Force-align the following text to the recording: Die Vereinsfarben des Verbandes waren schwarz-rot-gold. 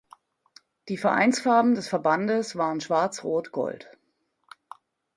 Die 0.89 0.97
Vereinsfarben 0.97 1.75
des 1.75 1.87
Verbandes 1.87 2.55
waren 2.55 2.81
schwarz-rot-gold. 2.81 3.87